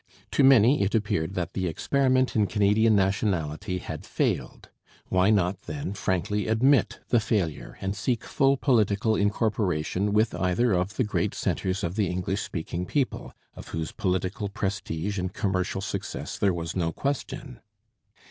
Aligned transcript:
To 0.31 0.43
many 0.43 0.81
it 0.81 0.95
appeared 0.95 1.35
that 1.35 1.53
the 1.53 1.67
experiment 1.67 2.35
in 2.35 2.47
Canadian 2.47 2.95
nationality 2.95 3.77
had 3.77 4.03
failed. 4.03 4.69
Why 5.09 5.29
not, 5.29 5.61
then, 5.67 5.93
frankly 5.93 6.47
admit 6.47 6.99
the 7.09 7.19
failure 7.19 7.77
and 7.81 7.95
seek 7.95 8.23
full 8.23 8.57
political 8.57 9.15
incorporation 9.15 10.11
with 10.11 10.33
either 10.33 10.73
of 10.73 10.95
the 10.95 11.03
great 11.03 11.35
centres 11.35 11.83
of 11.83 11.97
the 11.97 12.07
English 12.07 12.41
speaking 12.41 12.87
people, 12.87 13.31
of 13.53 13.67
whose 13.67 13.91
political 13.91 14.49
prestige 14.49 15.19
and 15.19 15.33
commercial 15.35 15.81
success 15.81 16.35
there 16.39 16.51
was 16.51 16.75
no 16.75 16.91
question? 16.91 17.59